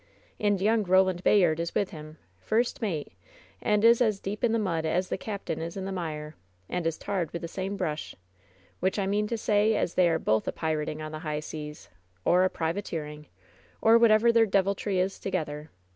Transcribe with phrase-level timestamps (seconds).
[0.39, 2.17] And young Koland Bayard is with him—
[2.49, 3.13] ^first mate—
[3.61, 6.35] and is as deep in the mud as the captain is in the mire,
[6.67, 8.15] and is tarred with the same brush—
[8.81, 11.87] ^which I mean to say as they are both a pirating on the high seas,
[12.25, 13.25] or a pri vateering,
[13.79, 15.69] or whatever their deviltry is, together.